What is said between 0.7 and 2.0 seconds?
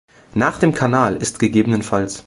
Kanal ist ggf.